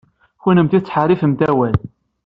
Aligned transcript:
Kennemti 0.43 0.79
tettḥaṛafemt 0.79 1.41
awal. 1.49 1.75